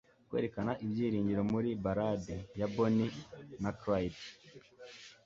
kwerekana 0.29 0.71
ibyiringiro, 0.85 1.41
muri 1.53 1.69
ballad 1.83 2.23
ya 2.59 2.67
bonnie 2.73 3.13
na 3.63 3.71
clyde 3.81 4.25